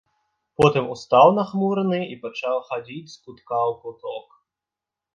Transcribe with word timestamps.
Потым 0.61 0.85
устаў 0.95 1.27
нахмураны 1.39 2.01
і 2.15 2.19
пачаў 2.25 2.57
хадзіць 2.73 3.13
з 3.15 3.23
кутка 3.23 3.57
ў 3.71 3.81
куток. 3.87 4.27